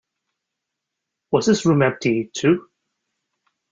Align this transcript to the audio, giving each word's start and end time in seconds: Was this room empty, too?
Was 1.29 1.45
this 1.45 1.63
room 1.63 1.83
empty, 1.83 2.31
too? 2.33 2.71